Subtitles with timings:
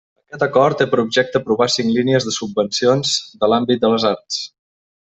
[0.29, 3.15] Aquest Acord té per objecte aprovar cinc línies de subvencions
[3.45, 4.43] de l'àmbit de les arts.